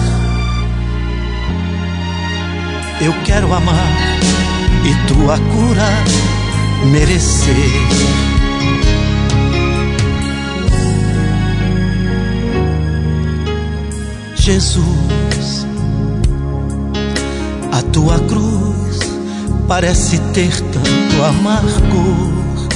Eu 2.98 3.12
quero 3.24 3.52
amar 3.52 3.92
e 4.84 5.12
tua 5.12 5.36
cura 5.36 5.90
merecer. 6.86 7.56
Jesus, 14.34 15.31
a 17.72 17.80
tua 17.82 18.18
cruz 18.20 18.98
parece 19.66 20.18
ter 20.34 20.60
tanto 20.60 21.24
amargor, 21.24 22.68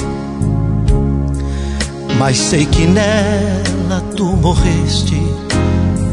mas 2.17 2.37
sei 2.37 2.65
que 2.65 2.87
nela 2.87 4.01
tu 4.15 4.25
morreste 4.25 5.21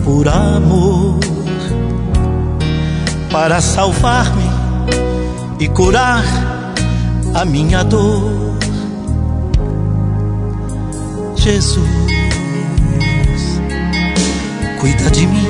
por 0.04 0.28
amor. 0.28 1.18
Para 3.32 3.60
salvar-me 3.60 4.48
e 5.58 5.66
curar 5.66 6.24
a 7.34 7.44
minha 7.44 7.82
dor. 7.82 8.54
Jesus, 11.34 11.88
cuida 14.78 15.10
de 15.10 15.26
mim, 15.26 15.48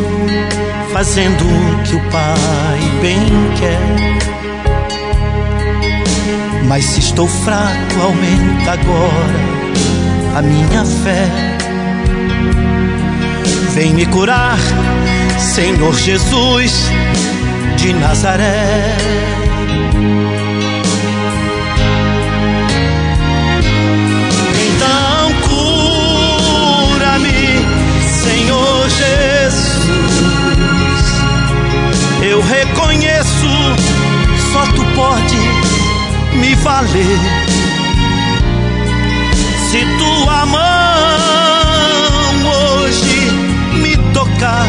fazendo 0.92 1.44
o 1.44 1.82
que 1.82 1.96
o 1.96 2.00
Pai 2.10 2.80
bem 3.00 3.18
quer. 3.58 4.24
Mas 6.66 6.84
se 6.84 7.00
estou 7.00 7.28
fraco, 7.28 8.00
aumenta 8.00 8.72
agora 8.72 9.54
a 10.36 10.42
minha 10.42 10.84
fé. 10.84 11.28
Vem 13.74 13.92
me 13.92 14.06
curar, 14.06 14.58
Senhor 15.38 15.94
Jesus 15.94 16.90
de 17.76 17.92
Nazaré. 17.92 19.23
Pode 34.94 35.36
me 36.38 36.54
valer. 36.56 37.18
Se 39.70 39.84
tua 39.98 40.46
mão 40.46 40.62
hoje 42.52 43.30
me 43.82 43.96
tocar, 44.12 44.66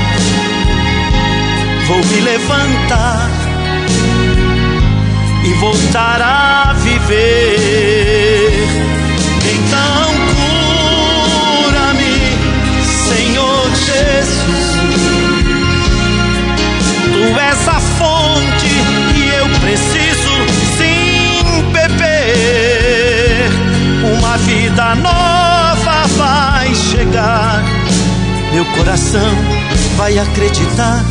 vou 1.88 2.04
me 2.06 2.22
levantar 2.22 3.30
e 5.44 5.54
voltar 5.54 6.22
a 6.22 6.74
viver. 6.74 8.05
Nova 25.02 26.08
vai 26.18 26.74
chegar. 26.76 27.64
Meu 28.54 28.66
coração 28.66 29.36
vai 29.98 30.18
acreditar. 30.18 31.04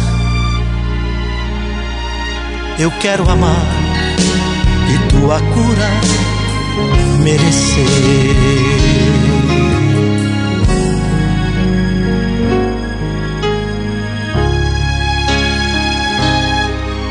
Eu 2.79 2.91
quero 3.01 3.29
amar 3.31 3.67
e 4.89 5.09
tua 5.09 5.41
cura 5.41 5.91
merecer. 7.23 7.85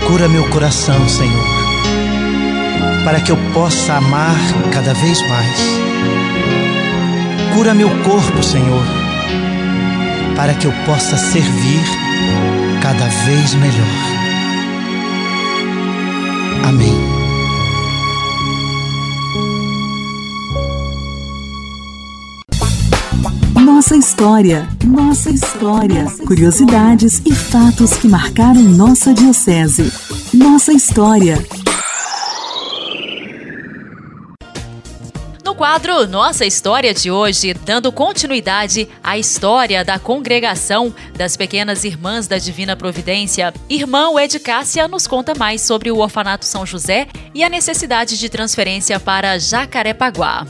Cura 0.08 0.28
meu 0.28 0.48
coração, 0.50 1.08
Senhor, 1.08 1.46
para 3.04 3.20
que 3.22 3.32
eu 3.32 3.38
possa 3.54 3.94
amar 3.96 4.36
cada 4.72 4.94
vez 4.94 5.22
mais. 5.28 6.63
Cura 7.54 7.74
meu 7.76 7.90
corpo, 8.04 8.42
Senhor, 8.42 8.84
para 10.36 10.56
que 10.56 10.66
eu 10.66 10.74
possa 10.88 11.16
servir 11.16 11.84
cada 12.82 13.06
vez 13.06 13.54
melhor. 13.54 14.14
Amém. 16.68 17.14
Nossa 23.64 23.96
história, 23.98 24.68
nossa 24.84 25.30
história. 25.30 26.06
Curiosidades 26.26 27.22
e 27.24 27.36
fatos 27.36 27.94
que 27.94 28.08
marcaram 28.08 28.64
nossa 28.64 29.14
Diocese. 29.14 29.94
Nossa 30.34 30.74
história. 30.74 31.38
Quadro. 35.74 36.08
Nossa 36.08 36.46
História 36.46 36.94
de 36.94 37.10
hoje, 37.10 37.52
dando 37.52 37.92
continuidade 37.92 38.88
à 39.04 39.18
história 39.18 39.84
da 39.84 39.98
congregação 39.98 40.94
das 41.16 41.36
Pequenas 41.36 41.84
Irmãs 41.84 42.28
da 42.28 42.38
Divina 42.38 42.76
Providência, 42.76 43.52
irmã 43.68 44.10
Ed 44.22 44.40
Cássia 44.40 44.88
nos 44.88 45.08
conta 45.08 45.34
mais 45.34 45.64
sobre 45.64 45.90
o 45.90 45.98
Orfanato 45.98 46.46
São 46.46 46.64
José 46.64 47.08
e 47.34 47.44
a 47.44 47.50
necessidade 47.50 48.20
de 48.20 48.30
transferência 48.30 49.00
para 49.00 49.40
Jacarepaguá. 49.40 50.46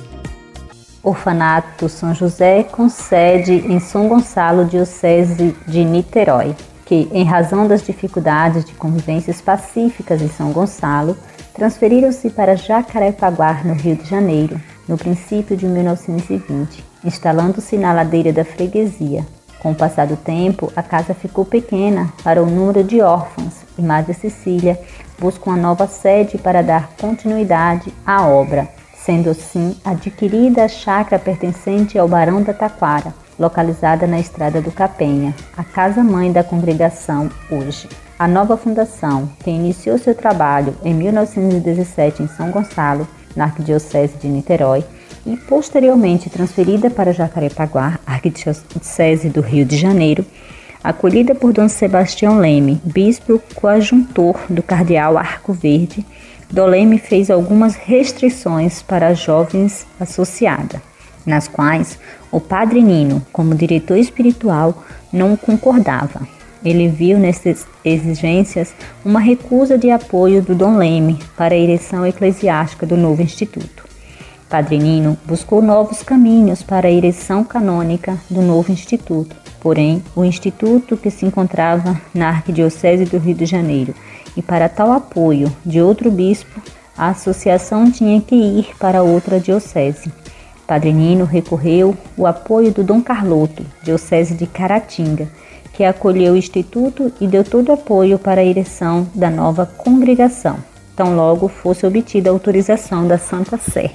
Orfanato 1.02 1.88
São 1.88 2.14
José 2.14 2.64
com 2.64 2.90
sede 2.90 3.54
em 3.54 3.80
São 3.80 4.10
Gonçalo, 4.10 4.66
Diocese 4.66 5.56
de 5.66 5.86
Niterói, 5.86 6.54
que, 6.86 7.08
em 7.14 7.24
razão 7.24 7.66
das 7.66 7.82
dificuldades 7.82 8.66
de 8.66 8.74
convivências 8.74 9.40
pacíficas 9.40 10.22
em 10.22 10.28
São 10.28 10.52
Gonçalo, 10.52 11.18
transferiram-se 11.54 12.30
para 12.30 12.58
Jacarepaguá, 12.58 13.62
no 13.64 13.74
Rio 13.74 13.96
de 13.96 14.10
Janeiro, 14.10 14.60
no 14.88 14.98
princípio 14.98 15.56
de 15.56 15.66
1920, 15.66 16.84
instalando-se 17.04 17.78
na 17.78 17.94
ladeira 17.94 18.32
da 18.32 18.44
freguesia. 18.44 19.26
Com 19.60 19.72
o 19.72 19.76
passar 19.76 20.08
do 20.08 20.18
tempo, 20.18 20.72
a 20.76 20.84
casa 20.84 21.14
ficou 21.14 21.46
pequena 21.46 22.12
para 22.24 22.44
o 22.44 22.46
número 22.46 22.84
de 22.84 23.02
órfãos 23.02 23.54
e 23.78 23.82
Madre 23.82 24.14
Cecília 24.14 24.80
busca 25.18 25.50
uma 25.50 25.58
nova 25.58 25.88
sede 25.88 26.38
para 26.38 26.62
dar 26.62 26.90
continuidade 27.00 27.94
à 28.06 28.28
obra 28.28 28.68
sendo 29.06 29.30
assim 29.30 29.76
adquirida 29.84 30.64
a 30.64 30.68
chácara 30.68 31.22
pertencente 31.22 32.00
ao 32.00 32.08
Barão 32.08 32.42
da 32.42 32.54
Taquara, 32.54 33.14
localizada 33.38 34.08
na 34.08 34.20
Estrada 34.20 34.62
do 34.62 34.72
Capenha, 34.72 35.36
a 35.58 35.64
casa-mãe 35.64 36.32
da 36.32 36.44
congregação 36.44 37.30
hoje. 37.52 37.90
A 38.18 38.28
nova 38.28 38.56
fundação, 38.56 39.30
que 39.44 39.50
iniciou 39.50 39.98
seu 39.98 40.16
trabalho 40.16 40.74
em 40.86 40.94
1917 40.94 42.24
em 42.24 42.28
São 42.28 42.50
Gonçalo, 42.52 43.06
na 43.36 43.46
Arquidiocese 43.46 44.18
de 44.18 44.28
Niterói, 44.28 44.84
e 45.26 45.38
posteriormente 45.38 46.30
transferida 46.30 46.90
para 46.90 47.14
Jacarepaguá, 47.14 48.00
Arquidiocese 48.06 49.30
do 49.30 49.42
Rio 49.42 49.66
de 49.66 49.78
Janeiro, 49.78 50.26
acolhida 50.84 51.34
por 51.34 51.54
Dom 51.54 51.70
Sebastião 51.70 52.40
Leme, 52.40 52.82
bispo 52.84 53.42
coadjuntor 53.56 54.38
do 54.50 54.62
Cardeal 54.62 55.18
Arco 55.18 55.54
Verde, 55.54 56.06
Doleme 56.52 57.00
fez 57.00 57.32
algumas 57.32 57.76
restrições 57.76 58.84
para 58.84 59.16
jovens 59.16 59.88
associadas, 60.00 60.82
nas 61.26 61.48
quais 61.48 61.98
o 62.32 62.40
padre 62.40 62.82
Nino, 62.82 63.26
como 63.32 63.56
diretor 63.56 63.98
espiritual, 63.98 64.84
não 65.12 65.36
concordava. 65.36 66.28
Ele 66.64 66.88
viu 66.88 67.20
nessas 67.20 67.66
exigências 67.84 68.74
uma 69.04 69.20
recusa 69.20 69.78
de 69.78 69.92
apoio 69.92 70.42
do 70.42 70.56
Dom 70.56 70.78
Leme 70.78 71.20
para 71.36 71.54
a 71.54 71.58
ereção 71.58 72.06
eclesiástica 72.06 72.86
do 72.86 72.96
novo 72.96 73.22
instituto. 73.22 73.84
Padre 74.50 74.78
Nino 74.78 75.18
buscou 75.26 75.62
novos 75.62 76.04
caminhos 76.04 76.62
para 76.62 76.88
a 76.88 76.92
ereção 76.92 77.44
canônica 77.44 78.18
do 78.30 78.42
novo 78.42 78.72
instituto, 78.72 79.36
porém, 79.60 80.04
o 80.16 80.24
instituto 80.24 80.96
que 80.96 81.10
se 81.10 81.26
encontrava 81.26 82.00
na 82.14 82.30
Arquidiocese 82.30 83.06
do 83.06 83.18
Rio 83.18 83.34
de 83.34 83.46
Janeiro 83.46 83.96
e 84.38 84.42
para 84.42 84.70
tal 84.70 84.92
apoio 84.92 85.52
de 85.66 85.82
outro 85.82 86.12
bispo, 86.12 86.62
a 86.96 87.10
associação 87.10 87.90
tinha 87.90 88.22
que 88.22 88.36
ir 88.36 88.76
para 88.80 89.02
outra 89.02 89.40
diocese. 89.40 90.12
Padre 90.68 90.94
Nino 90.94 91.26
recorreu 91.26 91.98
o 92.16 92.26
apoio 92.26 92.72
do 92.72 92.84
Dom 92.84 93.02
Carloto, 93.02 93.66
diocese 93.84 94.34
de 94.36 94.46
Caratinga, 94.46 95.28
que 95.74 95.84
acolheu 95.84 96.34
o 96.34 96.38
instituto 96.38 97.12
e 97.20 97.28
deu 97.28 97.44
todo 97.44 97.70
o 97.70 97.74
apoio 97.74 98.18
para 98.18 98.42
a 98.42 98.46
ereção 98.46 99.08
da 99.14 99.30
nova 99.30 99.66
congregação, 99.66 100.58
tão 100.96 101.16
logo 101.16 101.48
fosse 101.48 101.86
obtida 101.86 102.30
a 102.30 102.34
autorização 102.34 103.08
da 103.08 103.18
Santa 103.18 103.58
Sé. 103.58 103.92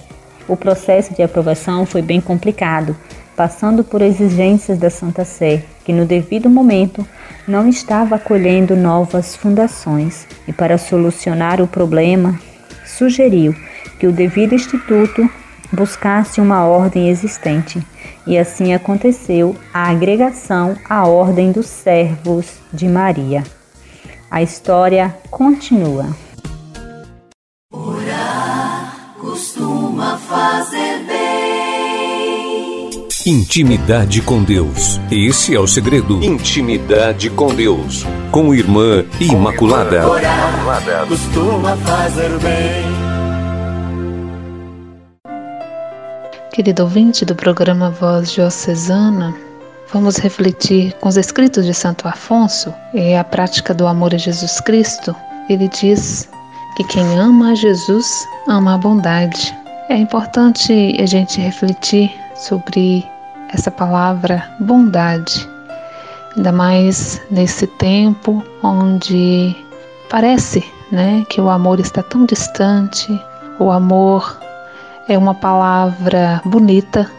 O 0.49 0.57
processo 0.57 1.15
de 1.15 1.23
aprovação 1.23 1.87
foi 1.87 2.03
bem 2.03 2.21
complicado, 2.21 2.97
passando 3.37 3.85
por 3.85 4.03
exigências 4.03 4.79
da 4.79 4.91
Santa 4.91 5.25
Sé, 5.25 5.63
que 5.85 5.93
no 5.93 6.05
devido 6.05 6.51
momento 6.51 7.07
não 7.47 7.69
estava 7.69 8.17
acolhendo 8.17 8.75
novas 8.75 9.37
fundações 9.37 10.27
e, 10.47 10.53
para 10.53 10.77
solucionar 10.77 11.63
o 11.63 11.69
problema, 11.69 12.39
sugeriu 12.85 13.55
que 13.99 14.07
o 14.07 14.13
devido 14.13 14.55
instituto 14.55 15.29
buscasse 15.73 16.41
uma 16.41 16.65
ordem 16.65 17.09
existente, 17.09 17.85
e 18.27 18.39
assim 18.39 18.73
aconteceu 18.75 19.57
a 19.73 19.91
agregação 19.91 20.77
à 20.89 21.07
Ordem 21.07 21.53
dos 21.53 21.67
Servos 21.67 22.47
de 22.73 22.89
Maria. 22.89 23.43
A 24.31 24.43
história 24.43 25.17
continua. 25.31 26.07
Orar 27.73 29.15
costuma 29.19 30.19
fazer 30.19 31.05
bem. 31.07 31.29
Intimidade 33.27 34.21
com 34.23 34.43
Deus. 34.43 35.01
Esse 35.11 35.55
é 35.55 35.61
o 35.61 35.67
segredo. 35.67 36.23
Intimidade 36.23 37.31
com 37.31 37.55
Deus. 37.55 38.05
Com 38.31 38.55
Irmã 38.55 39.05
Imaculada. 39.21 40.09
Orar 40.09 41.07
costuma 41.07 41.77
fazer 41.77 42.39
bem. 42.39 43.08
Querido 46.59 46.83
ouvinte 46.83 47.25
do 47.25 47.37
programa 47.37 47.89
Voz 47.89 48.33
Diocesana, 48.33 49.33
vamos 49.93 50.17
refletir 50.17 50.93
com 50.95 51.09
os 51.09 51.17
escritos 51.17 51.65
de 51.65 51.73
Santo 51.73 52.09
Afonso 52.09 52.75
e 52.93 53.15
a 53.15 53.23
prática 53.23 53.73
do 53.73 53.87
amor 53.87 54.13
a 54.13 54.19
Jesus 54.19 54.61
Cristo. 54.63 55.15
Ele 55.49 55.69
diz 55.69 56.29
que 56.77 56.83
quem 56.83 57.17
ama 57.17 57.53
a 57.53 57.55
Jesus 57.55 58.27
ama 58.49 58.75
a 58.75 58.79
bondade. 58.79 59.57
É 59.89 59.97
importante 59.97 60.97
a 61.01 61.07
gente 61.07 61.41
refletir 61.41 62.13
sobre 62.35 63.07
essa 63.55 63.71
palavra 63.71 64.45
bondade, 64.59 65.49
ainda 66.37 66.51
mais 66.51 67.23
nesse 67.31 67.69
tempo 67.69 68.43
onde 68.65 69.55
parece, 70.11 70.65
né, 70.91 71.25
que 71.31 71.41
o 71.41 71.51
amor 71.51 71.79
está 71.79 72.03
tão 72.03 72.27
distante, 72.27 73.09
o 73.61 73.71
amor 73.71 74.48
é 75.09 75.17
uma 75.17 75.35
palavra 75.35 76.41
bonita, 76.45 77.11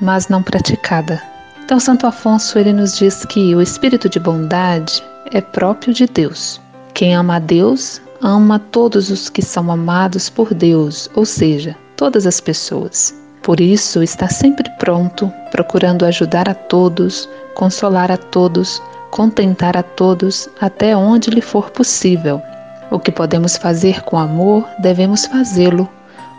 mas 0.00 0.28
não 0.28 0.42
praticada. 0.42 1.20
Então, 1.64 1.80
Santo 1.80 2.06
Afonso 2.06 2.58
ele 2.58 2.72
nos 2.72 2.98
diz 2.98 3.24
que 3.24 3.54
o 3.54 3.62
espírito 3.62 4.08
de 4.08 4.20
bondade 4.20 5.02
é 5.32 5.40
próprio 5.40 5.94
de 5.94 6.06
Deus. 6.06 6.60
Quem 6.92 7.16
ama 7.16 7.36
a 7.36 7.38
Deus 7.38 8.02
ama 8.20 8.58
todos 8.58 9.10
os 9.10 9.30
que 9.30 9.40
são 9.40 9.72
amados 9.72 10.28
por 10.28 10.52
Deus, 10.52 11.08
ou 11.14 11.24
seja, 11.24 11.74
todas 11.96 12.26
as 12.26 12.40
pessoas. 12.40 13.14
Por 13.42 13.58
isso, 13.58 14.02
está 14.02 14.28
sempre 14.28 14.70
pronto, 14.78 15.32
procurando 15.50 16.04
ajudar 16.04 16.48
a 16.48 16.54
todos, 16.54 17.28
consolar 17.54 18.10
a 18.10 18.16
todos, 18.18 18.82
contentar 19.10 19.76
a 19.76 19.82
todos, 19.82 20.48
até 20.60 20.94
onde 20.94 21.30
lhe 21.30 21.42
for 21.42 21.70
possível. 21.70 22.42
O 22.90 22.98
que 22.98 23.10
podemos 23.10 23.56
fazer 23.56 24.02
com 24.02 24.18
amor, 24.18 24.66
devemos 24.78 25.24
fazê-lo 25.26 25.88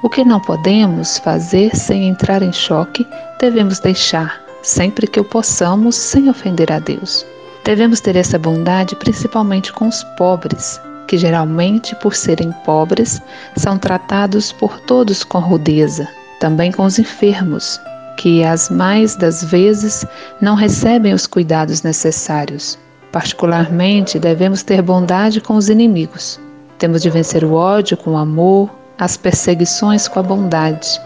o 0.01 0.10
que 0.10 0.23
não 0.23 0.39
podemos 0.39 1.17
fazer 1.19 1.75
sem 1.75 2.08
entrar 2.08 2.41
em 2.41 2.53
choque, 2.53 3.08
devemos 3.39 3.79
deixar, 3.79 4.41
sempre 4.62 5.08
que 5.08 5.19
o 5.19 5.23
possamos, 5.23 5.95
sem 5.95 6.29
ofender 6.29 6.71
a 6.71 6.79
Deus. 6.79 7.25
Devemos 7.63 7.99
ter 7.99 8.15
essa 8.15 8.38
bondade 8.38 8.95
principalmente 8.95 9.73
com 9.73 9.88
os 9.88 10.03
pobres, 10.17 10.79
que 11.08 11.17
geralmente, 11.17 11.95
por 11.95 12.15
serem 12.15 12.51
pobres, 12.63 13.21
são 13.55 13.77
tratados 13.77 14.51
por 14.51 14.79
todos 14.81 15.23
com 15.23 15.39
rudeza. 15.39 16.08
Também 16.39 16.71
com 16.71 16.84
os 16.84 16.99
enfermos, 16.99 17.79
que 18.17 18.43
as 18.43 18.69
mais 18.69 19.15
das 19.15 19.43
vezes 19.43 20.05
não 20.41 20.55
recebem 20.55 21.13
os 21.13 21.25
cuidados 21.25 21.81
necessários. 21.81 22.77
Particularmente, 23.12 24.19
devemos 24.19 24.62
ter 24.62 24.81
bondade 24.81 25.39
com 25.39 25.55
os 25.55 25.69
inimigos. 25.69 26.39
Temos 26.77 27.01
de 27.01 27.10
vencer 27.10 27.43
o 27.43 27.53
ódio 27.53 27.95
com 27.95 28.17
amor, 28.17 28.69
as 28.99 29.17
perseguições 29.17 30.08
com 30.08 30.19
a 30.19 30.23
bondade. 30.23 31.01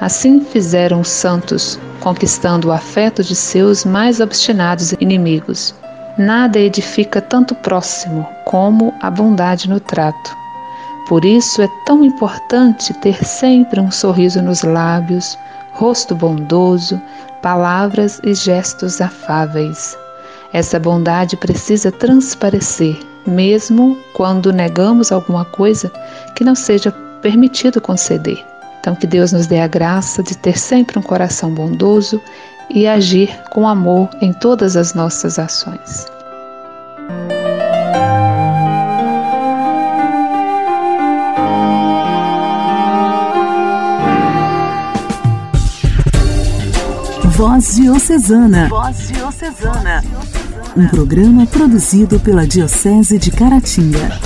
Assim 0.00 0.40
fizeram 0.40 1.00
os 1.00 1.08
santos, 1.08 1.78
conquistando 2.00 2.68
o 2.68 2.72
afeto 2.72 3.22
de 3.22 3.34
seus 3.34 3.84
mais 3.84 4.20
obstinados 4.20 4.92
inimigos. 5.00 5.74
Nada 6.18 6.58
edifica 6.58 7.20
tanto 7.20 7.54
próximo 7.54 8.26
como 8.44 8.92
a 9.00 9.10
bondade 9.10 9.68
no 9.68 9.80
trato. 9.80 10.36
Por 11.08 11.24
isso 11.24 11.62
é 11.62 11.68
tão 11.86 12.04
importante 12.04 12.92
ter 12.94 13.24
sempre 13.24 13.80
um 13.80 13.90
sorriso 13.90 14.42
nos 14.42 14.62
lábios, 14.62 15.38
rosto 15.72 16.14
bondoso, 16.14 17.00
palavras 17.42 18.20
e 18.24 18.34
gestos 18.34 19.00
afáveis. 19.00 19.96
Essa 20.52 20.80
bondade 20.80 21.36
precisa 21.36 21.92
transparecer, 21.92 22.98
mesmo 23.26 23.96
quando 24.14 24.52
negamos 24.52 25.12
alguma 25.12 25.44
coisa 25.44 25.92
que 26.34 26.42
não 26.42 26.54
seja 26.54 26.90
permitido 27.26 27.80
conceder. 27.80 28.46
Então, 28.78 28.94
que 28.94 29.04
Deus 29.04 29.32
nos 29.32 29.48
dê 29.48 29.58
a 29.58 29.66
graça 29.66 30.22
de 30.22 30.38
ter 30.38 30.56
sempre 30.56 30.96
um 30.96 31.02
coração 31.02 31.50
bondoso 31.52 32.22
e 32.70 32.86
agir 32.86 33.36
com 33.50 33.66
amor 33.66 34.08
em 34.20 34.32
todas 34.32 34.76
as 34.76 34.94
nossas 34.94 35.36
ações. 35.36 36.06
Voz 47.24 47.74
Diocesana. 47.74 48.68
Voz 48.68 49.08
Diocesana. 49.08 50.04
Um 50.76 50.86
programa 50.86 51.44
produzido 51.44 52.20
pela 52.20 52.46
Diocese 52.46 53.18
de 53.18 53.32
Caratinga. 53.32 54.25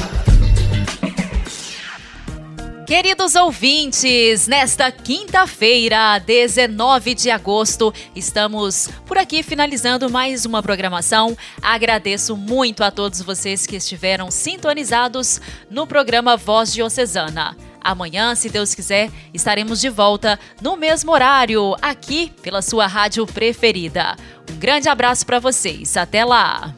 Queridos 2.90 3.36
ouvintes, 3.36 4.48
nesta 4.48 4.90
quinta-feira, 4.90 6.18
19 6.18 7.14
de 7.14 7.30
agosto, 7.30 7.94
estamos 8.16 8.88
por 9.06 9.16
aqui 9.16 9.44
finalizando 9.44 10.10
mais 10.10 10.44
uma 10.44 10.60
programação. 10.60 11.38
Agradeço 11.62 12.36
muito 12.36 12.82
a 12.82 12.90
todos 12.90 13.22
vocês 13.22 13.64
que 13.64 13.76
estiveram 13.76 14.28
sintonizados 14.28 15.40
no 15.70 15.86
programa 15.86 16.36
Voz 16.36 16.72
Diocesana. 16.72 17.56
Amanhã, 17.80 18.34
se 18.34 18.48
Deus 18.48 18.74
quiser, 18.74 19.08
estaremos 19.32 19.80
de 19.80 19.88
volta 19.88 20.36
no 20.60 20.76
mesmo 20.76 21.12
horário, 21.12 21.76
aqui 21.80 22.32
pela 22.42 22.60
sua 22.60 22.88
rádio 22.88 23.24
preferida. 23.24 24.16
Um 24.50 24.56
grande 24.56 24.88
abraço 24.88 25.24
para 25.24 25.38
vocês. 25.38 25.96
Até 25.96 26.24
lá. 26.24 26.74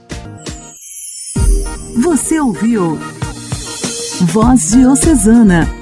Você 2.03 2.39
ouviu 2.39 2.99
Voz 4.21 4.73
Diocesana 4.73 5.82